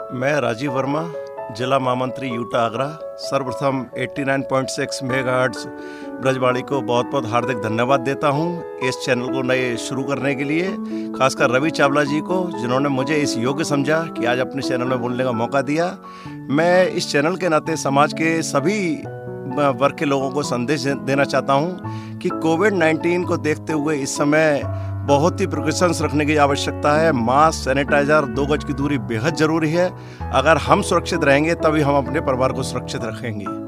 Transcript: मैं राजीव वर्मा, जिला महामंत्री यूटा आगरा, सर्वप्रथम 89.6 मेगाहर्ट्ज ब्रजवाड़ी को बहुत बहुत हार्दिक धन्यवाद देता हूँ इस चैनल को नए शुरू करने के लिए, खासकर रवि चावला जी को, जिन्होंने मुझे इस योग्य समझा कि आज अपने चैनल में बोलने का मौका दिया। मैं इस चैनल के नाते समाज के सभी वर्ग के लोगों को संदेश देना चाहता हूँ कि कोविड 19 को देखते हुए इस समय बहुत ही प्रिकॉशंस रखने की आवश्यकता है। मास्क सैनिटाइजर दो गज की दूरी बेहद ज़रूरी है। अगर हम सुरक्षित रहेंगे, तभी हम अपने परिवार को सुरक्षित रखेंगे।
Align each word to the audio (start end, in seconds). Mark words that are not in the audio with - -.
मैं 0.00 0.32
राजीव 0.40 0.72
वर्मा, 0.72 1.02
जिला 1.56 1.78
महामंत्री 1.78 2.28
यूटा 2.28 2.58
आगरा, 2.58 2.86
सर्वप्रथम 3.18 3.84
89.6 3.98 5.02
मेगाहर्ट्ज 5.02 5.64
ब्रजवाड़ी 6.22 6.62
को 6.62 6.80
बहुत 6.80 7.06
बहुत 7.06 7.26
हार्दिक 7.26 7.58
धन्यवाद 7.58 8.00
देता 8.00 8.28
हूँ 8.28 8.78
इस 8.80 8.98
चैनल 9.04 9.28
को 9.28 9.42
नए 9.42 9.76
शुरू 9.76 10.04
करने 10.04 10.34
के 10.34 10.44
लिए, 10.44 10.70
खासकर 11.18 11.50
रवि 11.50 11.70
चावला 11.70 12.04
जी 12.04 12.20
को, 12.20 12.42
जिन्होंने 12.60 12.88
मुझे 12.88 13.16
इस 13.16 13.36
योग्य 13.38 13.64
समझा 13.64 14.02
कि 14.18 14.26
आज 14.26 14.38
अपने 14.38 14.62
चैनल 14.62 14.84
में 14.84 15.00
बोलने 15.00 15.24
का 15.24 15.32
मौका 15.32 15.62
दिया। 15.62 15.86
मैं 16.28 16.86
इस 16.88 17.10
चैनल 17.12 17.36
के 17.36 17.48
नाते 17.48 17.76
समाज 17.76 18.12
के 18.12 18.40
सभी 18.42 18.94
वर्ग 19.56 19.96
के 19.98 20.04
लोगों 20.04 20.30
को 20.30 20.42
संदेश 20.42 20.84
देना 20.84 21.24
चाहता 21.24 21.52
हूँ 21.52 22.18
कि 22.18 22.28
कोविड 22.28 22.74
19 22.74 23.24
को 23.24 23.36
देखते 23.36 23.72
हुए 23.72 23.96
इस 23.96 24.16
समय 24.16 24.62
बहुत 25.06 25.40
ही 25.40 25.46
प्रिकॉशंस 25.46 26.02
रखने 26.02 26.26
की 26.26 26.36
आवश्यकता 26.36 26.92
है। 26.92 27.12
मास्क 27.12 27.64
सैनिटाइजर 27.64 28.24
दो 28.24 28.46
गज 28.46 28.64
की 28.64 28.72
दूरी 28.72 28.98
बेहद 28.98 29.34
ज़रूरी 29.34 29.70
है। 29.70 29.90
अगर 30.32 30.56
हम 30.56 30.82
सुरक्षित 30.82 31.24
रहेंगे, 31.24 31.54
तभी 31.54 31.80
हम 31.80 32.06
अपने 32.06 32.20
परिवार 32.20 32.52
को 32.52 32.62
सुरक्षित 32.62 33.00
रखेंगे। 33.04 33.63